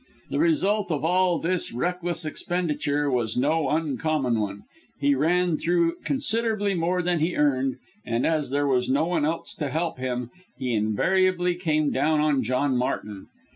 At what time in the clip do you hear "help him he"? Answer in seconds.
9.69-10.73